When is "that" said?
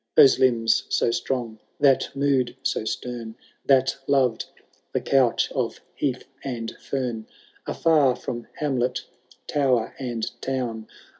1.79-2.09, 3.67-3.95